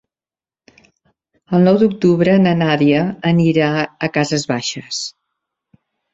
[1.57, 3.03] El nou d'octubre na Nàdia
[3.33, 3.69] anirà
[4.09, 5.05] a Cases Baixes.